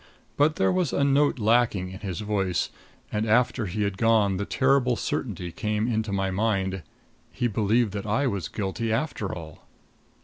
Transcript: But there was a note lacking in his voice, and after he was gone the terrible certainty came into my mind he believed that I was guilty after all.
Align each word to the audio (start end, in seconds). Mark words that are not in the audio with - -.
But 0.35 0.55
there 0.55 0.71
was 0.71 0.93
a 0.93 1.03
note 1.03 1.37
lacking 1.37 1.91
in 1.91 1.99
his 1.99 2.21
voice, 2.21 2.71
and 3.11 3.29
after 3.29 3.67
he 3.67 3.83
was 3.83 3.91
gone 3.93 4.37
the 4.37 4.45
terrible 4.47 4.95
certainty 4.95 5.51
came 5.51 5.87
into 5.87 6.11
my 6.11 6.31
mind 6.31 6.81
he 7.31 7.45
believed 7.47 7.91
that 7.93 8.07
I 8.07 8.25
was 8.25 8.47
guilty 8.47 8.91
after 8.91 9.31
all. 9.31 9.67